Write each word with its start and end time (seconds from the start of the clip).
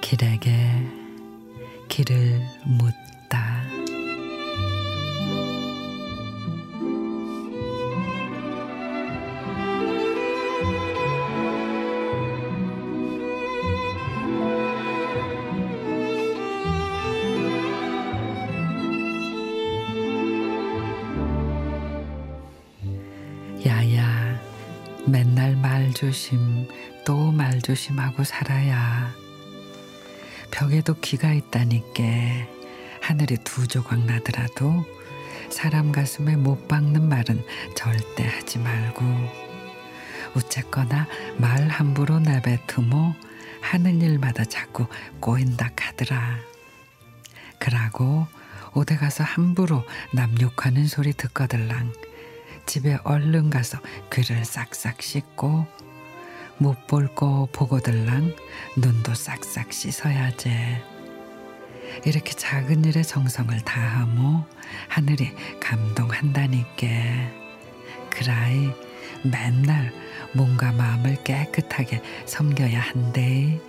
길에게 0.00 0.50
길을 1.88 2.40
묻 2.64 2.94
야야, 23.66 24.40
맨날 25.06 25.56
말 25.56 25.92
조심, 25.92 26.68
또 27.04 27.32
말 27.32 27.60
조심하고 27.60 28.22
살아야. 28.22 29.12
벽에도 30.52 30.94
귀가 31.00 31.32
있다니께 31.32 32.48
하늘이 33.00 33.38
두 33.42 33.66
조각 33.66 34.04
나더라도 34.04 34.84
사람 35.50 35.90
가슴에 35.90 36.36
못 36.36 36.68
박는 36.68 37.08
말은 37.08 37.44
절대 37.74 38.24
하지 38.24 38.58
말고 38.58 39.04
어쨌거나 40.36 41.08
말 41.38 41.68
함부로 41.68 42.20
내뱉으모 42.20 43.14
하는 43.60 44.00
일마다 44.00 44.44
자꾸 44.44 44.86
꼬인다 45.20 45.70
카더라. 45.74 46.38
그러고 47.58 48.26
오대 48.74 48.96
가서 48.96 49.24
함부로 49.24 49.84
남 50.12 50.40
욕하는 50.40 50.86
소리 50.86 51.12
듣거들랑 51.12 51.92
집에 52.66 52.98
얼른 53.04 53.50
가서 53.50 53.78
귀를 54.12 54.44
싹싹 54.44 55.00
씻고 55.02 55.66
못 56.58 56.86
볼 56.86 57.08
거 57.14 57.48
보고들랑 57.52 58.34
눈도 58.76 59.14
싹싹 59.14 59.72
씻어야지. 59.72 60.50
이렇게 62.04 62.32
작은 62.32 62.84
일에 62.84 63.02
정성을 63.02 63.58
다하모 63.60 64.44
하늘이 64.88 65.32
감동한다니께. 65.60 67.30
그라이 68.10 68.70
맨날 69.22 69.92
몸과 70.34 70.72
마음을 70.72 71.22
깨끗하게 71.24 72.02
섬겨야 72.26 72.80
한대. 72.80 73.60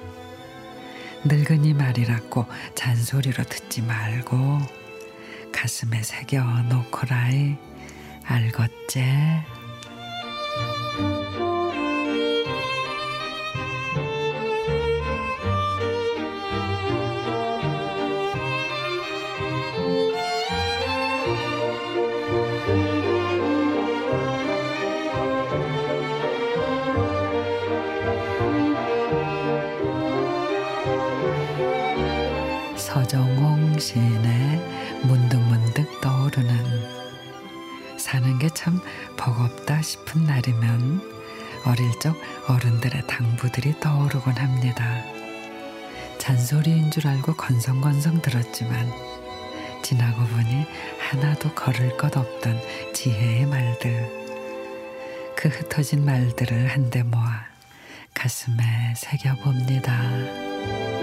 늙은이 1.26 1.74
말이라고 1.74 2.46
잔소리로 2.76 3.44
듣지 3.44 3.82
말고 3.82 4.60
가슴에 5.52 6.02
새겨 6.04 6.42
놓고라이 6.70 7.58
알겠제? 8.28 9.04
서정홍 32.76 33.80
시인의 33.80 34.57
참 38.58 38.82
버겁다 39.18 39.84
싶은 39.84 40.26
날이면 40.26 41.00
어릴 41.66 42.00
적 42.00 42.16
어른들의 42.48 43.06
당부들이 43.06 43.80
떠오르곤 43.80 44.34
합니다. 44.34 45.04
잔소리인 46.18 46.90
줄 46.90 47.08
알고 47.08 47.36
건성건성 47.36 48.24
들었지만 48.24 48.92
지나고 49.84 50.26
보니 50.26 50.66
하나도 51.00 51.54
걸을 51.54 51.98
것 51.98 52.18
없던 52.18 52.60
지혜의 52.96 53.46
말들. 53.46 54.26
그 55.36 55.50
흩어진 55.50 56.04
말들을 56.04 56.70
한데 56.70 57.04
모아 57.04 57.46
가슴에 58.16 58.96
새겨봅니다. 58.98 60.97